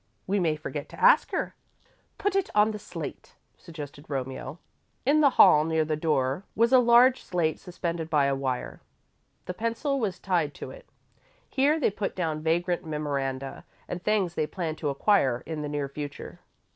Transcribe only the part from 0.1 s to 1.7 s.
We may forget to ask her."